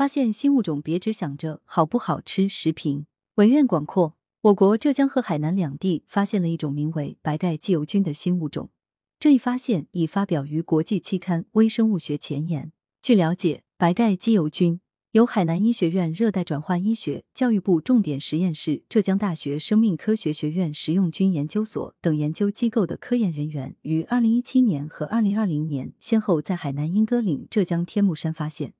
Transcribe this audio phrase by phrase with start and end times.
[0.00, 2.48] 发现新物种别只想着好不好吃。
[2.48, 3.04] 食品
[3.34, 8.70] 文苑广阔，我国浙江和海南两地发现了一种名为白盖鸡油菌的新物种。
[9.18, 12.68] 这一发现已发表于国际期刊《微生物学前沿》。
[13.02, 14.80] 据了解，白盖鸡油菌
[15.12, 28.72] 由海南医学院热带转化医学、教育部重点实验室、浙江大学生命科学学院食用菌研究所等研究机构的科研人员于二零一七年和二零二零年先后在海南英歌岭、浙江天目山发现，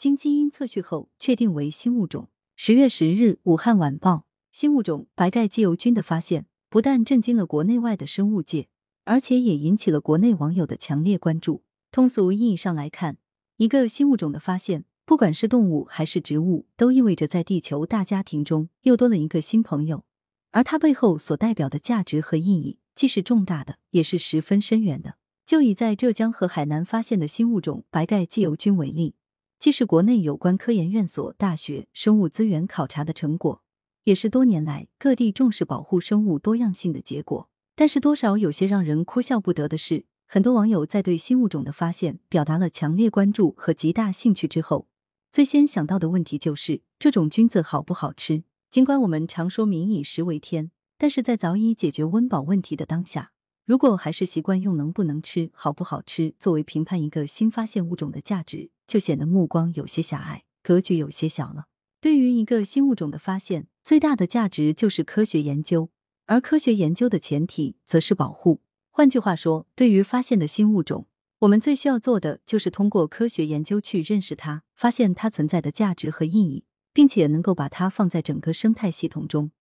[0.00, 2.30] 经基因测序后确定为新物种。
[2.56, 4.14] 十月十日，《武汉晚报》
[4.50, 8.68] 新物种白盖鸡油菌的发现，不但震惊了国内外的生物界。
[9.04, 11.64] 而且也引起了国内网友的强烈关注。
[11.92, 13.18] 通俗意义上来看，
[13.58, 20.06] 一个新物种的发现，不管是动物还是植物，都意味着在地球大家庭中又多了一个新朋友。
[20.52, 25.16] 而它背后所代表的价值和意义，既是重大的，也是十分深远的。
[25.44, 29.14] 就以在浙江和海南发现的新物种白盖鸡油菌为例，
[29.60, 33.62] 既是国内有关科研院所、大学生物资源考察的成果，
[34.04, 37.50] 也是多年来各地重视保护生物多样性的结果。
[37.76, 44.88] 但是多少有些让人哭笑不得的是，很多网友在对新物种的发现表达了强烈关注和极大兴趣之后，
[45.30, 48.44] 最先想到的问题就是这种菌子好不好吃？
[48.70, 53.32] 尽管我们常说民以食为天，但是在早已解决温饱问题的当下，
[53.70, 61.66] 如果还是习惯用能不能吃、好不好吃作为评判一个新发现物种的价值，就显得目光有些狭隘，格局有些小了。
[62.00, 65.88] 对于一个新物种的发现，最大的价值就是科学研究。
[66.26, 68.60] 而科学研究的前提则是保护。
[68.90, 71.06] 换句话说，对于发现的新物种，
[71.38, 79.52] 我们最需要做的就是通过科学研究去认识它，发现它存在的价值和意义，并且能够把它放在整个生态系统中，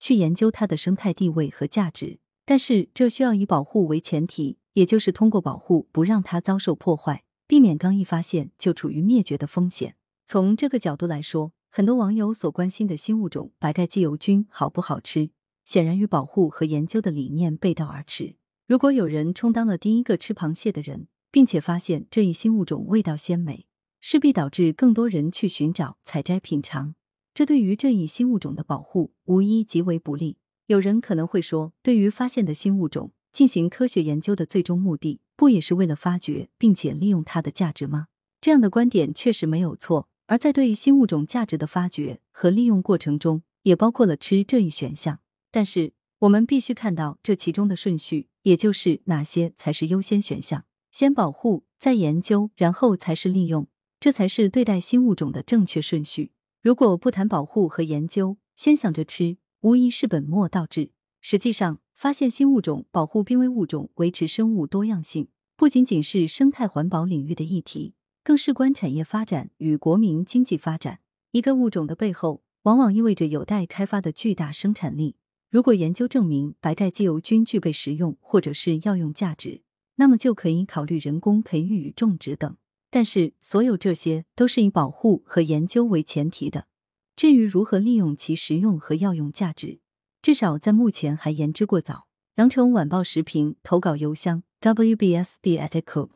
[0.00, 2.18] 去研究它的生态地位和价值。
[2.44, 9.94] 但是，这需要以保护为前提，也就是通过保护不让它遭受破坏，避免刚一发现就处于灭绝的风险。
[10.26, 15.30] 从这个角度来说，很多网友所关心的新物种白盖鸡油菌好不好吃？
[15.64, 18.34] 显然与保护和研究的理念背道而驰。
[18.66, 23.66] 如果有人充当了第一个吃螃蟹的人，并且发现这一新物种味道鲜美，
[24.00, 26.96] 势必导致更多人去寻找、采摘、品尝，
[27.32, 30.38] 这对于这一新物种的保护无疑极为不利。
[30.72, 38.06] 有人可能会说，对于发现的新物种进行科学研究的最终目的，不也是为了发掘并且利用它的价值吗？
[38.40, 40.08] 这样的观点确实没有错。
[40.28, 45.20] 而在对新物种价值的发掘和利用过程中，也包括了吃这一选项。
[45.50, 53.66] 但是我们必须看到这其中的顺序，也就是哪些才是优先选项，先保护，再研究，然后才是利用，
[54.00, 56.32] 这才是对待新物种的正确顺序。
[56.62, 60.90] 如果不谈保护和研究，先想着吃，无疑是本末倒置。
[61.20, 70.98] 实际上，发现新物种、保护濒危物种、维持生物多样性，不仅仅是生态环保领域的议题，更事关产业发展与国民经济发展。
[71.30, 75.14] 一个物种的背后，往往意味着有待开发的巨大生产力。
[75.48, 79.62] 如果研究证明白盖鸡油均具备食用或者是药用价值，
[79.94, 82.56] 那么就可以考虑人工培育与种植等。
[82.90, 86.66] 但是，所有这些都是以保护和研究为前提的。
[87.14, 89.80] 至于如何利用其实用和药用价值，
[90.20, 92.06] 至少在目前还言之过早。
[92.36, 96.08] 羊城晚报时评投稿邮箱：wbsb@com。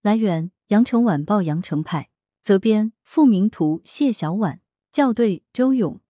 [0.00, 2.08] 来源：羊城晚报羊城派。
[2.40, 3.82] 责编：付明图。
[3.84, 4.60] 谢小婉。
[4.90, 6.00] 校对：周勇。